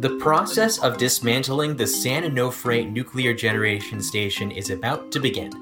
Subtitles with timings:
[0.00, 5.52] The process of dismantling the San Onofre nuclear generation station is about to begin.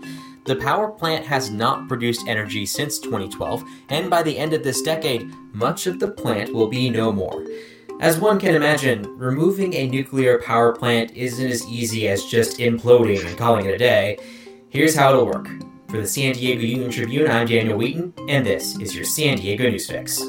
[0.45, 4.81] The power plant has not produced energy since 2012, and by the end of this
[4.81, 7.45] decade, much of the plant will be no more.
[7.99, 13.27] As one can imagine, removing a nuclear power plant isn't as easy as just imploding
[13.27, 14.19] and calling it a day.
[14.69, 15.49] Here's how it'll work.
[15.89, 19.69] For the San Diego Union Tribune, I'm Daniel Wheaton, and this is your San Diego
[19.69, 20.23] News Fix.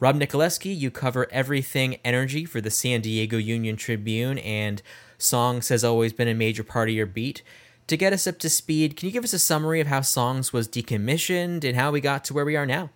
[0.00, 4.80] Rob Nikolewski, you cover everything energy for the San Diego Union Tribune, and
[5.18, 7.42] Songs has always been a major part of your beat.
[7.88, 10.54] To get us up to speed, can you give us a summary of how Songs
[10.54, 12.88] was decommissioned and how we got to where we are now?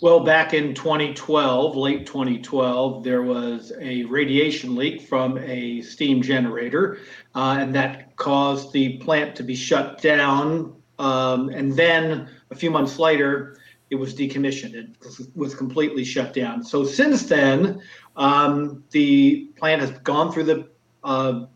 [0.00, 7.00] Well, back in 2012, late 2012, there was a radiation leak from a steam generator,
[7.34, 10.74] uh, and that caused the plant to be shut down.
[10.98, 13.59] Um, and then a few months later,
[13.90, 14.74] it was decommissioned.
[14.74, 14.88] It
[15.34, 16.62] was completely shut down.
[16.62, 17.82] So since then,
[18.16, 20.68] um, the plant has gone through the
[21.02, 21.46] uh,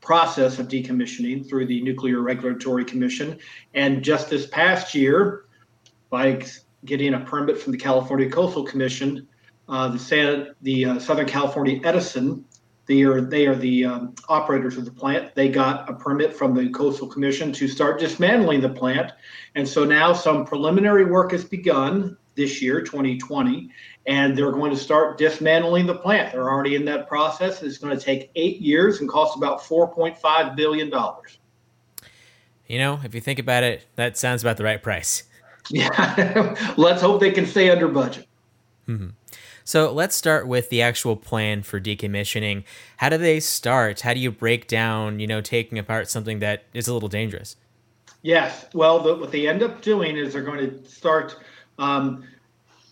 [0.00, 3.38] process of decommissioning through the Nuclear Regulatory Commission.
[3.74, 5.44] And just this past year,
[6.10, 6.42] by
[6.84, 9.26] getting a permit from the California Coastal Commission,
[9.68, 12.44] uh, the, the uh, Southern California Edison
[12.86, 15.34] they are they are the um, operators of the plant.
[15.34, 19.12] They got a permit from the Coastal Commission to start dismantling the plant,
[19.54, 23.70] and so now some preliminary work has begun this year, 2020,
[24.06, 26.32] and they're going to start dismantling the plant.
[26.32, 27.62] They're already in that process.
[27.62, 31.38] It's going to take eight years and cost about 4.5 billion dollars.
[32.66, 35.24] You know, if you think about it, that sounds about the right price.
[35.70, 38.26] Yeah, let's hope they can stay under budget.
[38.86, 39.08] Mm-hmm.
[39.64, 42.64] So let's start with the actual plan for decommissioning.
[42.98, 44.02] How do they start?
[44.02, 47.56] How do you break down, you know, taking apart something that is a little dangerous?
[48.20, 48.66] Yes.
[48.74, 51.36] Well, the, what they end up doing is they're going to start.
[51.78, 52.24] Um,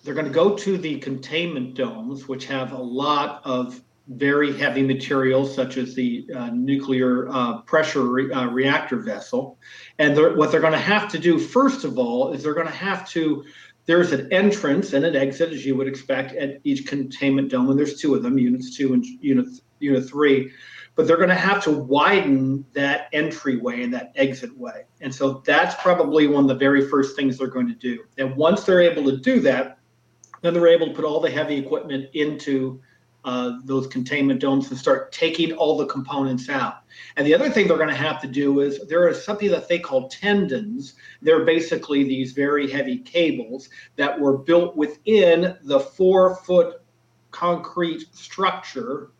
[0.02, 4.82] they're going to go to the containment domes, which have a lot of very heavy
[4.82, 9.58] materials, such as the uh, nuclear uh, pressure re- uh, reactor vessel.
[9.98, 12.66] And they're, what they're going to have to do, first of all, is they're going
[12.66, 13.44] to have to
[13.86, 17.78] there's an entrance and an exit, as you would expect, at each containment dome, and
[17.78, 19.46] there's two of them, units two and unit
[19.80, 20.52] unit three.
[20.94, 25.42] But they're going to have to widen that entryway and that exit way, and so
[25.44, 28.04] that's probably one of the very first things they're going to do.
[28.18, 29.78] And once they're able to do that,
[30.42, 32.80] then they're able to put all the heavy equipment into
[33.24, 36.82] uh, those containment domes and start taking all the components out.
[37.16, 39.68] And the other thing they're going to have to do is there is something that
[39.68, 40.94] they call tendons.
[41.20, 46.82] They're basically these very heavy cables that were built within the four foot
[47.30, 49.10] concrete structure,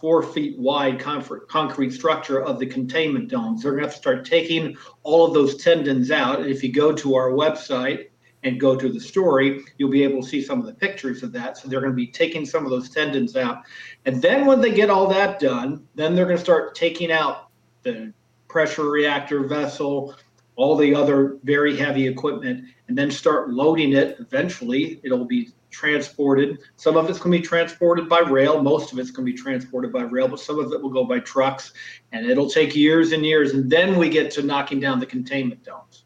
[0.00, 3.62] four feet wide concrete structure of the containment domes.
[3.62, 6.40] They're going to have to start taking all of those tendons out.
[6.40, 8.08] And if you go to our website,
[8.44, 11.32] and go to the story, you'll be able to see some of the pictures of
[11.32, 11.56] that.
[11.56, 13.62] So they're going to be taking some of those tendons out.
[14.04, 17.48] And then when they get all that done, then they're going to start taking out
[17.82, 18.12] the
[18.48, 20.14] pressure reactor vessel,
[20.56, 24.16] all the other very heavy equipment, and then start loading it.
[24.20, 26.58] Eventually, it'll be transported.
[26.76, 28.62] Some of it's going to be transported by rail.
[28.62, 31.04] Most of it's going to be transported by rail, but some of it will go
[31.04, 31.72] by trucks.
[32.12, 33.54] And it'll take years and years.
[33.54, 36.04] And then we get to knocking down the containment domes.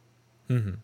[0.48, 0.74] Mm-hmm.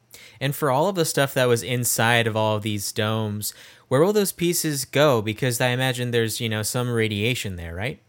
[0.40, 3.54] And for all of the stuff that was inside of all of these domes,
[3.88, 5.22] where will those pieces go?
[5.22, 8.00] Because I imagine there's, you know, some radiation there, right?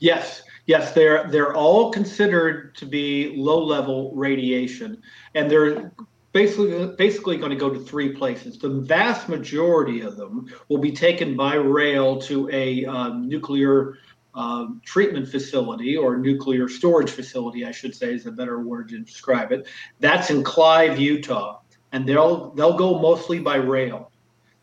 [0.00, 0.42] Yes.
[0.66, 5.02] Yes, they're they're all considered to be low level radiation,
[5.34, 5.92] and they're
[6.32, 8.58] basically basically going to go to three places.
[8.58, 13.98] The vast majority of them will be taken by rail to a um, nuclear
[14.34, 18.98] um, treatment facility or nuclear storage facility, I should say, is a better word to
[18.98, 19.66] describe it.
[20.00, 21.60] That's in Clive, Utah
[21.94, 24.10] and they'll they'll go mostly by rail.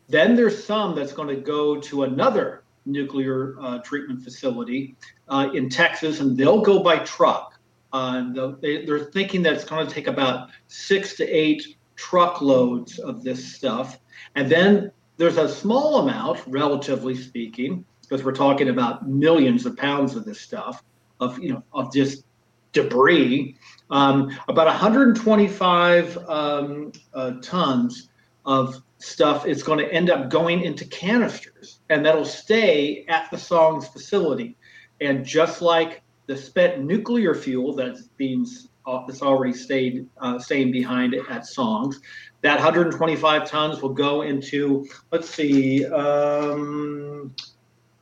[0.08, 4.94] Then there's some that's going to go to another nuclear uh, treatment facility
[5.28, 7.58] uh, in Texas, and they'll go by truck.
[7.94, 13.24] Uh, they, they're thinking that it's going to take about six to eight truckloads of
[13.24, 13.98] this stuff,
[14.34, 20.16] and then there's a small amount, relatively speaking, because we're talking about millions of pounds
[20.16, 20.84] of this stuff,
[21.18, 22.24] of you know, of just
[22.72, 23.56] debris
[23.92, 28.08] um, about 125 um, uh, tons
[28.46, 33.36] of stuff is going to end up going into canisters, and that'll stay at the
[33.36, 34.56] Songs facility.
[35.02, 38.46] And just like the spent nuclear fuel that's being
[38.86, 42.00] uh, that's already stayed uh, staying behind at Songs,
[42.40, 47.34] that 125 tons will go into let's see, um,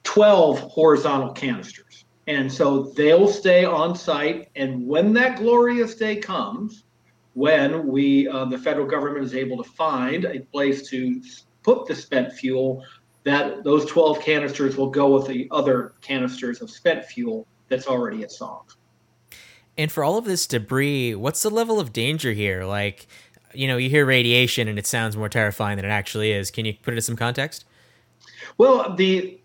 [0.04, 2.04] 12 horizontal canisters.
[2.26, 4.48] And so they'll stay on site.
[4.54, 6.84] And when that glorious day comes,
[7.34, 11.22] when we uh, the federal government is able to find a place to
[11.62, 12.84] put the spent fuel
[13.24, 18.22] that those 12 canisters will go with the other canisters of spent fuel that's already
[18.22, 18.76] at SONGS.
[19.76, 22.64] And for all of this debris, what's the level of danger here?
[22.64, 23.06] Like,
[23.54, 26.50] you know, you hear radiation and it sounds more terrifying than it actually is.
[26.50, 27.64] Can you put it in some context?
[28.58, 29.39] Well, the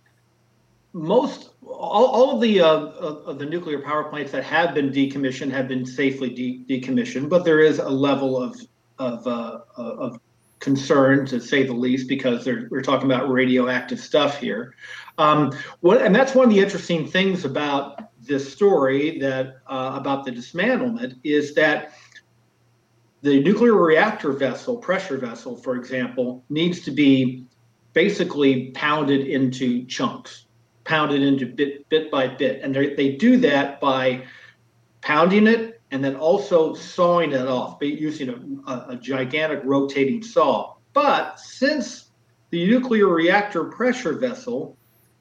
[0.96, 5.52] most all, all of the uh, of the nuclear power plants that have been decommissioned
[5.52, 8.60] have been safely de- decommissioned, but there is a level of
[8.98, 10.20] of uh, of
[10.60, 14.74] concern to say the least because we're talking about radioactive stuff here.
[15.18, 15.52] Um,
[15.82, 20.32] what, and that's one of the interesting things about this story that uh, about the
[20.32, 21.92] dismantlement is that
[23.22, 27.48] the nuclear reactor vessel, pressure vessel, for example, needs to be
[27.94, 30.45] basically pounded into chunks,
[30.86, 34.24] pounded into bit bit by bit, and they do that by
[35.02, 40.74] pounding it and then also sawing it off using a, a, gigantic rotating saw.
[40.94, 42.10] But since
[42.50, 44.78] the nuclear reactor pressure vessel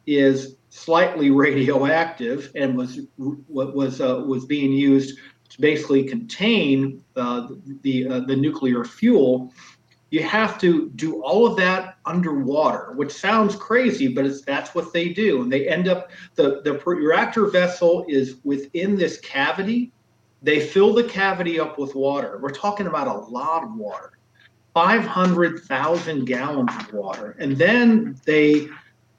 [0.07, 5.19] is slightly radioactive and was what was uh, was being used
[5.51, 7.49] to basically contain uh,
[7.83, 9.53] the uh, the nuclear fuel.
[10.15, 14.93] You have to do all of that underwater, which sounds crazy, but it's that's what
[14.93, 19.91] they do, and they end up the the reactor vessel is within this cavity.
[20.41, 22.39] They fill the cavity up with water.
[22.41, 24.13] We're talking about a lot of water,
[24.73, 28.69] five hundred thousand gallons of water, and then they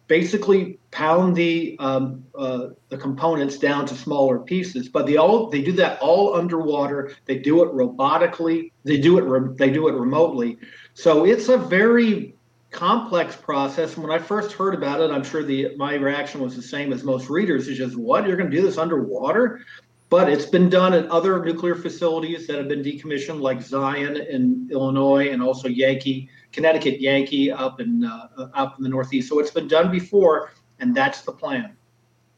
[0.07, 4.87] basically pound the um, uh, the components down to smaller pieces.
[4.87, 7.13] But they all they do that all underwater.
[7.25, 8.71] They do it robotically.
[8.83, 10.57] They do it re- they do it remotely.
[10.95, 12.33] So it's a very
[12.71, 13.95] complex process.
[13.95, 16.91] And when I first heard about it, I'm sure the my reaction was the same
[16.91, 17.67] as most readers.
[17.67, 19.61] Is just what you're going to do this underwater?
[20.09, 24.69] But it's been done at other nuclear facilities that have been decommissioned, like Zion in
[24.71, 29.27] Illinois and also Yankee Connecticut Yankee up in uh, up in the Northeast.
[29.27, 31.75] So it's been done before, and that's the plan.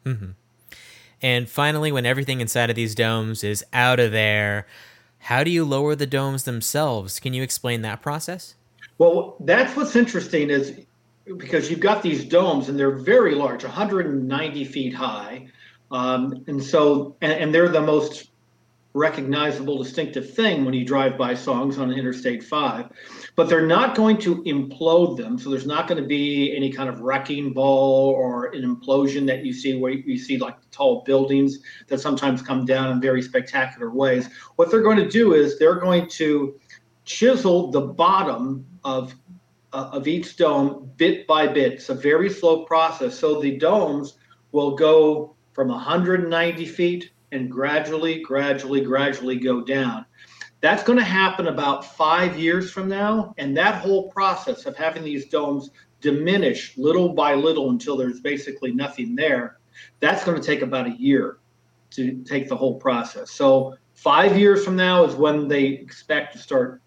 [0.04, 0.32] Mm-hmm.
[1.22, 4.66] And finally, when everything inside of these domes is out of there,
[5.20, 7.20] how do you lower the domes themselves?
[7.20, 8.56] Can you explain that process?
[8.98, 10.74] Well, that's what's interesting is
[11.38, 15.48] because you've got these domes and they're very large, 190 feet high,
[15.92, 18.30] um, and so and, and they're the most
[18.98, 22.90] recognizable, distinctive thing when you drive by SONGS on Interstate 5.
[23.36, 25.38] But they're not going to implode them.
[25.38, 29.46] So there's not going to be any kind of wrecking ball or an implosion that
[29.46, 33.92] you see where you see like tall buildings that sometimes come down in very spectacular
[33.92, 34.30] ways.
[34.56, 36.60] What they're going to do is they're going to
[37.06, 39.16] chisel the bottom of
[39.74, 41.74] uh, of each dome bit by bit.
[41.74, 43.20] It's a very slow process.
[43.20, 44.18] So the domes
[44.52, 50.06] will go from 190 feet and gradually, gradually, gradually go down.
[50.62, 53.34] That's going to happen about five years from now.
[53.38, 55.70] And that whole process of having these domes
[56.02, 59.58] diminish little by little until there's basically nothing there,
[60.00, 61.38] that's going to take about a year
[61.92, 63.32] to take the whole process.
[63.32, 66.82] So, five years from now is when they expect to start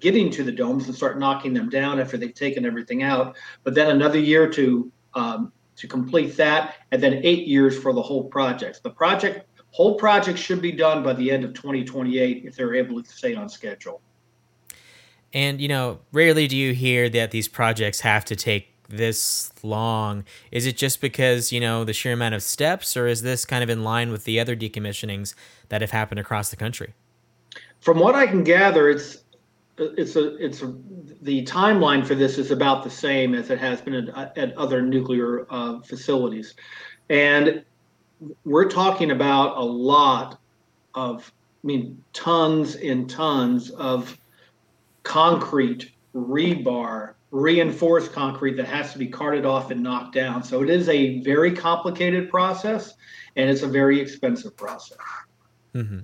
[0.00, 3.36] getting to the domes and start knocking them down after they've taken everything out.
[3.64, 8.02] But then another year to um, to complete that, and then eight years for the
[8.02, 8.82] whole project.
[8.82, 9.46] The project
[9.76, 13.34] Whole project should be done by the end of 2028 if they're able to stay
[13.34, 14.00] on schedule.
[15.34, 20.24] And, you know, rarely do you hear that these projects have to take this long.
[20.50, 23.62] Is it just because, you know, the sheer amount of steps, or is this kind
[23.62, 25.34] of in line with the other decommissionings
[25.68, 26.94] that have happened across the country?
[27.82, 29.24] From what I can gather, it's
[29.76, 30.74] it's a it's a,
[31.20, 34.80] the timeline for this is about the same as it has been at, at other
[34.80, 36.54] nuclear uh, facilities,
[37.10, 37.62] and
[38.44, 40.38] we're talking about a lot
[40.94, 41.32] of,
[41.62, 44.18] I mean, tons and tons of
[45.02, 50.42] concrete, rebar, reinforced concrete that has to be carted off and knocked down.
[50.42, 52.94] So it is a very complicated process
[53.36, 54.98] and it's a very expensive process.
[55.74, 56.00] Mm-hmm.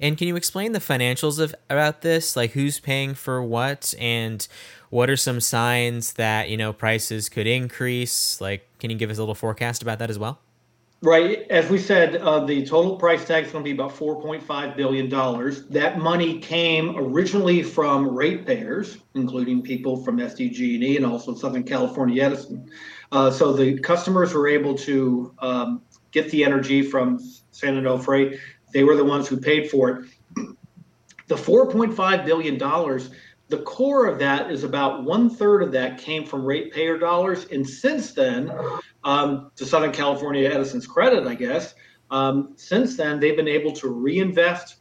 [0.00, 2.36] And can you explain the financials of about this?
[2.36, 4.46] Like who's paying for what and
[4.90, 8.40] what are some signs that, you know, prices could increase?
[8.40, 10.40] Like can you give us a little forecast about that as well?
[11.04, 11.46] Right.
[11.50, 15.10] As we said, uh, the total price tag is going to be about $4.5 billion.
[15.68, 22.70] That money came originally from ratepayers, including people from SDG&E and also Southern California Edison.
[23.12, 27.18] Uh, so the customers were able to um, get the energy from
[27.50, 28.38] San Onofre.
[28.72, 30.08] They were the ones who paid for it.
[31.26, 32.58] The $4.5 billion
[33.48, 37.46] the core of that is about one third of that came from ratepayer dollars.
[37.52, 38.52] And since then,
[39.04, 41.74] um, to Southern California Edison's credit, I guess,
[42.10, 44.76] um, since then they've been able to reinvest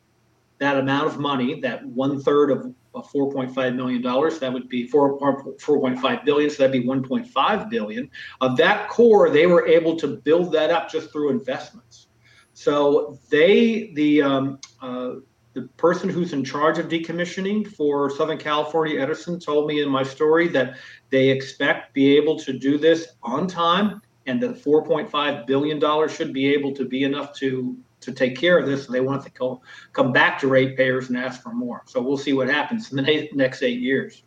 [0.60, 6.26] that amount of money, that one third of $4.5 million, that would be 4, 4.5
[6.26, 8.10] billion, so that'd be 1.5 billion.
[8.40, 12.08] Of that core, they were able to build that up just through investments.
[12.54, 15.16] So they, the um, uh,
[15.54, 20.04] the person who's in charge of decommissioning for Southern California Edison told me in my
[20.04, 20.76] story that
[21.10, 26.34] they expect be able to do this on time and that 4.5 billion dollars should
[26.34, 28.86] be able to be enough to to take care of this.
[28.88, 29.62] they want to go,
[29.94, 31.84] come back to ratepayers and ask for more.
[31.86, 34.24] So we'll see what happens in the next eight years.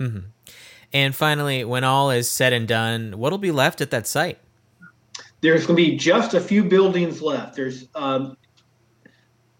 [0.00, 0.26] Mm-hmm.
[0.92, 4.38] And finally, when all is said and done, what'll be left at that site?
[5.40, 7.56] There's going to be just a few buildings left.
[7.56, 8.36] There's um,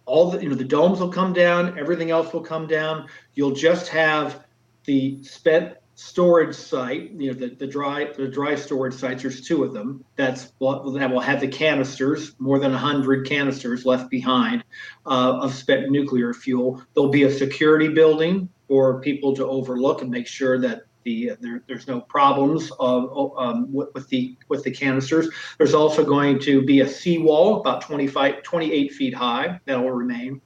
[0.07, 3.09] all the you know the domes will come down, everything else will come down.
[3.35, 4.45] You'll just have
[4.85, 9.23] the spent storage site, you know, the, the dry the dry storage sites.
[9.23, 10.05] There's two of them.
[10.17, 14.65] That's what that will have the canisters, more than hundred canisters left behind
[15.07, 16.83] uh, of spent nuclear fuel.
[16.95, 21.63] There'll be a security building for people to overlook and make sure that the there,
[21.67, 25.29] there's no problems of, um, with, with, the with the canisters.
[25.59, 30.41] There's also going to be a seawall about 25 28 feet high that will remain.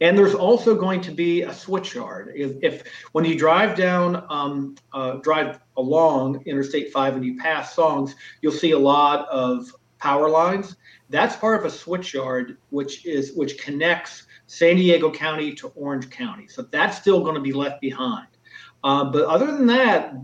[0.00, 2.32] And there's also going to be a switchyard.
[2.34, 7.74] If, if when you drive down, um, uh, drive along Interstate 5 and you pass
[7.74, 10.76] songs, you'll see a lot of power lines.
[11.08, 16.48] That's part of a switchyard, which is which connects San Diego County to Orange County.
[16.48, 18.26] So that's still going to be left behind.
[18.84, 20.14] Uh, but other than that,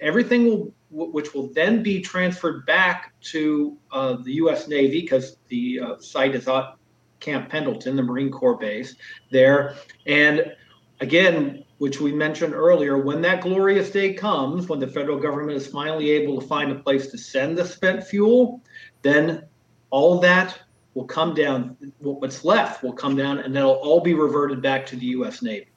[0.00, 4.68] everything will, which will then be transferred back to uh, the U.S.
[4.68, 6.74] Navy because the uh, site is at
[7.20, 8.96] Camp Pendleton, the Marine Corps base
[9.30, 9.76] there.
[10.06, 10.54] And
[11.00, 15.66] again, which we mentioned earlier, when that glorious day comes, when the federal government is
[15.66, 18.60] finally able to find a place to send the spent fuel,
[19.02, 19.44] then
[19.90, 20.58] all that
[20.94, 21.76] will come down.
[22.00, 25.40] What's left will come down, and that'll all be reverted back to the U.S.
[25.40, 25.68] Navy.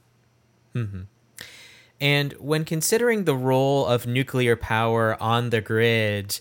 [0.75, 1.01] Mm-hmm.
[1.99, 6.39] And when considering the role of nuclear power on the grid,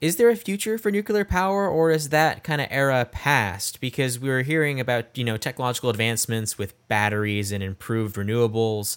[0.00, 3.80] is there a future for nuclear power or is that kind of era past?
[3.80, 8.96] Because we were hearing about, you know, technological advancements with batteries and improved renewables.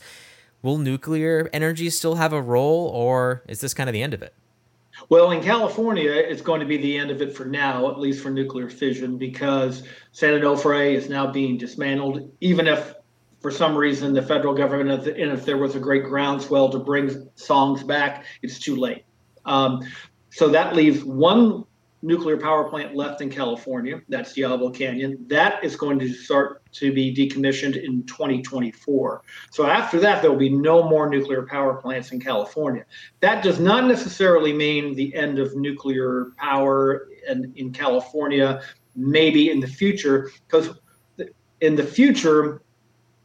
[0.63, 4.24] Will nuclear energy still have a role or is this kind of the end of
[4.24, 4.33] it?
[5.09, 8.24] Well, in California, it's going to be the end of it for now, at least
[8.24, 12.31] for nuclear fission, because San Onofre is now being dismantled.
[12.41, 12.94] Even if
[13.45, 17.29] for some reason the federal government, and if there was a great groundswell to bring
[17.35, 19.03] songs back, it's too late.
[19.45, 19.87] Um,
[20.31, 21.63] so that leaves one
[22.01, 24.01] nuclear power plant left in California.
[24.09, 25.27] That's Diablo Canyon.
[25.27, 29.21] That is going to start to be decommissioned in 2024.
[29.51, 32.83] So after that, there will be no more nuclear power plants in California.
[33.19, 38.63] That does not necessarily mean the end of nuclear power in, in California,
[38.95, 40.71] maybe in the future, because
[41.61, 42.63] in the future,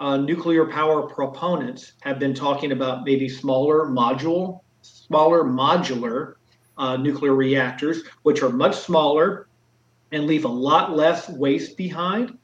[0.00, 6.35] uh, nuclear power proponents have been talking about maybe smaller module, smaller modular
[6.78, 9.47] uh, nuclear reactors, which are much smaller
[10.12, 12.37] and leave a lot less waste behind.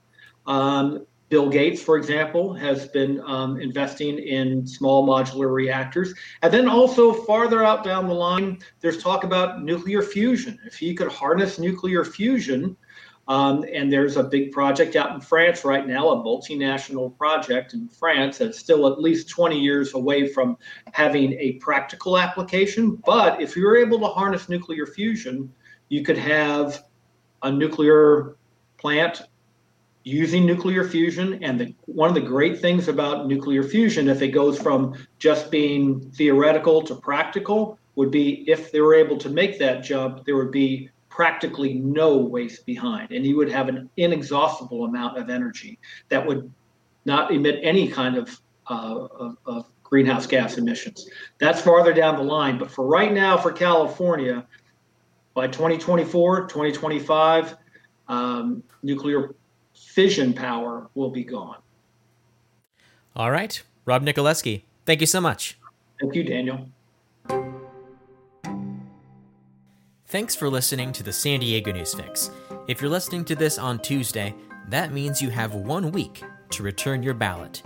[0.46, 6.14] Um, Bill Gates, for example, has been um, investing in small modular reactors.
[6.42, 10.56] And then also farther out down the line, there's talk about nuclear fusion.
[10.66, 12.76] If you could harness nuclear fusion,
[13.28, 17.88] um, and there's a big project out in France right now, a multinational project in
[17.88, 20.56] France that's still at least 20 years away from
[20.92, 22.96] having a practical application.
[23.04, 25.52] But if you're able to harness nuclear fusion,
[25.88, 26.84] you could have
[27.42, 28.36] a nuclear
[28.78, 29.22] plant
[30.04, 31.42] using nuclear fusion.
[31.42, 35.50] And the, one of the great things about nuclear fusion, if it goes from just
[35.50, 40.36] being theoretical to practical, would be if they were able to make that jump, there
[40.36, 45.78] would be practically no waste behind, and you would have an inexhaustible amount of energy
[46.10, 46.52] that would
[47.06, 51.08] not emit any kind of, uh, of, of greenhouse gas emissions.
[51.38, 54.46] That's farther down the line, but for right now, for California,
[55.32, 57.56] by 2024, 2025,
[58.08, 59.34] um, nuclear
[59.74, 61.56] fission power will be gone.
[63.14, 63.62] All right.
[63.86, 65.58] Rob Nikolewski, thank you so much.
[65.98, 66.68] Thank you, Daniel.
[70.08, 72.30] Thanks for listening to the San Diego News Fix.
[72.68, 74.32] If you're listening to this on Tuesday,
[74.68, 77.60] that means you have one week to return your ballot.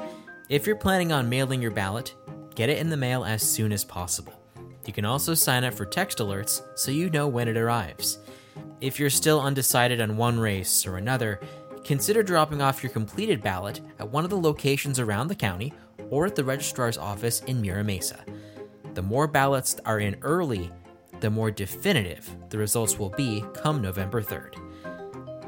[0.49, 2.15] If you're planning on mailing your ballot,
[2.55, 4.33] get it in the mail as soon as possible.
[4.87, 8.21] You can also sign up for text alerts so you know when it arrives.
[8.81, 11.41] If you're still undecided on one race or another,
[11.85, 15.75] consider dropping off your completed ballot at one of the locations around the county
[16.09, 18.25] or at the registrar's office in Mira Mesa.
[18.95, 20.71] The more ballots are in early,
[21.21, 24.57] the more definitive the results will be come November 3rd.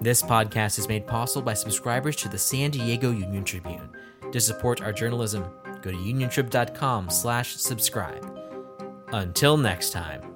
[0.03, 3.89] This podcast is made possible by subscribers to the San Diego Union Tribune.
[4.33, 5.45] To support our journalism,
[5.81, 8.29] go to uniontrib.com slash subscribe.
[9.13, 10.32] Until next time.